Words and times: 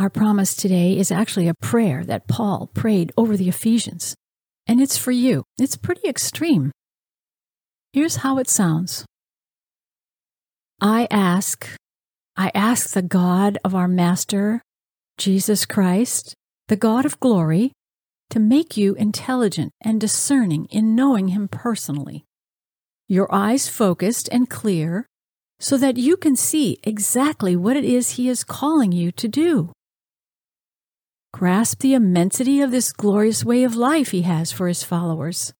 Our 0.00 0.08
promise 0.08 0.54
today 0.54 0.96
is 0.96 1.12
actually 1.12 1.46
a 1.46 1.52
prayer 1.52 2.04
that 2.06 2.26
Paul 2.26 2.70
prayed 2.72 3.12
over 3.18 3.36
the 3.36 3.50
Ephesians, 3.50 4.14
and 4.66 4.80
it's 4.80 4.96
for 4.96 5.10
you. 5.10 5.44
It's 5.58 5.76
pretty 5.76 6.08
extreme. 6.08 6.72
Here's 7.92 8.16
how 8.16 8.38
it 8.38 8.48
sounds 8.48 9.04
I 10.80 11.06
ask, 11.10 11.68
I 12.34 12.50
ask 12.54 12.94
the 12.94 13.02
God 13.02 13.58
of 13.62 13.74
our 13.74 13.88
Master, 13.88 14.62
Jesus 15.18 15.66
Christ, 15.66 16.32
the 16.68 16.76
God 16.76 17.04
of 17.04 17.20
glory, 17.20 17.72
to 18.30 18.40
make 18.40 18.78
you 18.78 18.94
intelligent 18.94 19.70
and 19.82 20.00
discerning 20.00 20.64
in 20.70 20.94
knowing 20.94 21.28
Him 21.28 21.46
personally. 21.46 22.24
Your 23.06 23.30
eyes 23.30 23.68
focused 23.68 24.30
and 24.32 24.48
clear 24.48 25.04
so 25.58 25.76
that 25.76 25.98
you 25.98 26.16
can 26.16 26.36
see 26.36 26.78
exactly 26.84 27.54
what 27.54 27.76
it 27.76 27.84
is 27.84 28.12
He 28.12 28.30
is 28.30 28.44
calling 28.44 28.92
you 28.92 29.12
to 29.12 29.28
do. 29.28 29.72
Grasp 31.32 31.80
the 31.80 31.94
immensity 31.94 32.60
of 32.60 32.70
this 32.70 32.92
glorious 32.92 33.44
way 33.44 33.64
of 33.64 33.76
life 33.76 34.10
He 34.10 34.22
has 34.22 34.52
for 34.52 34.68
His 34.68 34.82
followers. 34.82 35.52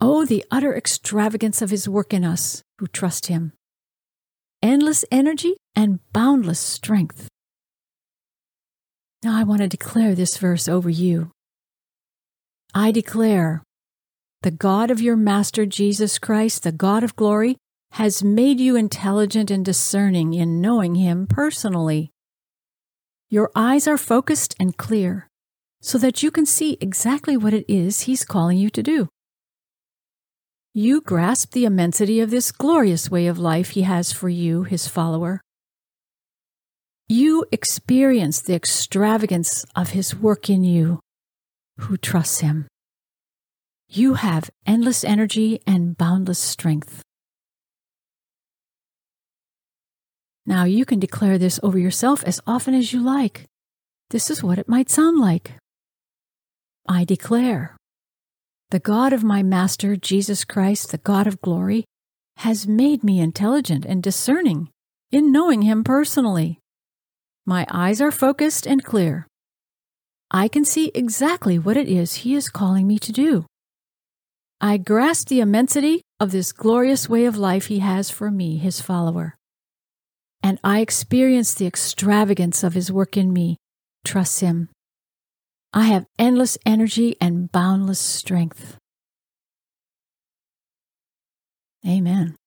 Oh, 0.00 0.24
the 0.24 0.44
utter 0.50 0.76
extravagance 0.76 1.62
of 1.62 1.70
His 1.70 1.88
work 1.88 2.12
in 2.12 2.24
us 2.24 2.62
who 2.78 2.86
trust 2.86 3.26
Him. 3.26 3.52
Endless 4.62 5.04
energy 5.10 5.56
and 5.76 6.00
boundless 6.12 6.60
strength. 6.60 7.28
Now 9.22 9.36
I 9.36 9.44
want 9.44 9.62
to 9.62 9.68
declare 9.68 10.14
this 10.14 10.36
verse 10.36 10.68
over 10.68 10.90
you. 10.90 11.30
I 12.74 12.90
declare, 12.90 13.62
the 14.42 14.50
God 14.52 14.90
of 14.90 15.00
your 15.00 15.16
Master 15.16 15.66
Jesus 15.66 16.18
Christ, 16.18 16.62
the 16.62 16.70
God 16.70 17.02
of 17.02 17.16
glory, 17.16 17.56
has 17.92 18.22
made 18.22 18.60
you 18.60 18.76
intelligent 18.76 19.50
and 19.50 19.64
discerning 19.64 20.34
in 20.34 20.60
knowing 20.60 20.94
Him 20.94 21.26
personally. 21.26 22.10
Your 23.30 23.50
eyes 23.54 23.86
are 23.86 23.98
focused 23.98 24.54
and 24.58 24.76
clear 24.76 25.28
so 25.82 25.98
that 25.98 26.22
you 26.22 26.30
can 26.30 26.46
see 26.46 26.78
exactly 26.80 27.36
what 27.36 27.52
it 27.52 27.66
is 27.68 28.02
He's 28.02 28.24
calling 28.24 28.56
you 28.56 28.70
to 28.70 28.82
do. 28.82 29.08
You 30.72 31.02
grasp 31.02 31.52
the 31.52 31.66
immensity 31.66 32.20
of 32.20 32.30
this 32.30 32.50
glorious 32.50 33.10
way 33.10 33.26
of 33.26 33.38
life 33.38 33.70
He 33.70 33.82
has 33.82 34.12
for 34.12 34.30
you, 34.30 34.62
His 34.62 34.88
follower. 34.88 35.42
You 37.06 37.44
experience 37.52 38.40
the 38.40 38.54
extravagance 38.54 39.64
of 39.76 39.90
His 39.90 40.14
work 40.14 40.48
in 40.48 40.64
you 40.64 41.00
who 41.80 41.96
trusts 41.98 42.40
Him. 42.40 42.66
You 43.88 44.14
have 44.14 44.50
endless 44.66 45.04
energy 45.04 45.60
and 45.66 45.96
boundless 45.96 46.38
strength. 46.38 47.02
Now 50.48 50.64
you 50.64 50.86
can 50.86 50.98
declare 50.98 51.36
this 51.36 51.60
over 51.62 51.78
yourself 51.78 52.24
as 52.24 52.40
often 52.46 52.72
as 52.72 52.90
you 52.90 53.02
like. 53.02 53.44
This 54.08 54.30
is 54.30 54.42
what 54.42 54.58
it 54.58 54.66
might 54.66 54.88
sound 54.88 55.20
like. 55.20 55.52
I 56.88 57.04
declare, 57.04 57.76
the 58.70 58.78
God 58.78 59.12
of 59.12 59.22
my 59.22 59.42
Master, 59.42 59.94
Jesus 59.94 60.46
Christ, 60.46 60.90
the 60.90 60.96
God 60.96 61.26
of 61.26 61.42
glory, 61.42 61.84
has 62.38 62.66
made 62.66 63.04
me 63.04 63.20
intelligent 63.20 63.84
and 63.84 64.02
discerning 64.02 64.70
in 65.12 65.32
knowing 65.32 65.60
Him 65.60 65.84
personally. 65.84 66.60
My 67.44 67.66
eyes 67.70 68.00
are 68.00 68.10
focused 68.10 68.66
and 68.66 68.82
clear. 68.82 69.26
I 70.30 70.48
can 70.48 70.64
see 70.64 70.90
exactly 70.94 71.58
what 71.58 71.76
it 71.76 71.88
is 71.88 72.24
He 72.24 72.34
is 72.34 72.48
calling 72.48 72.86
me 72.86 72.98
to 73.00 73.12
do. 73.12 73.44
I 74.62 74.78
grasp 74.78 75.28
the 75.28 75.40
immensity 75.40 76.00
of 76.18 76.30
this 76.30 76.52
glorious 76.52 77.06
way 77.06 77.26
of 77.26 77.36
life 77.36 77.66
He 77.66 77.80
has 77.80 78.10
for 78.10 78.30
me, 78.30 78.56
His 78.56 78.80
follower. 78.80 79.37
And 80.48 80.58
I 80.64 80.80
experience 80.80 81.52
the 81.52 81.66
extravagance 81.66 82.64
of 82.64 82.72
His 82.72 82.90
work 82.90 83.18
in 83.18 83.34
me. 83.34 83.58
Trust 84.02 84.40
Him. 84.40 84.70
I 85.74 85.84
have 85.84 86.06
endless 86.18 86.56
energy 86.64 87.16
and 87.20 87.52
boundless 87.52 88.00
strength. 88.00 88.78
Amen. 91.86 92.34